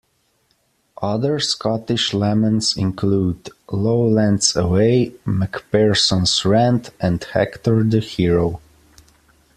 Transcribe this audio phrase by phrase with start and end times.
[0.99, 8.59] Other Scottish laments include "Lowlands Away", "MacPherson's Rant", and "Hector the Hero".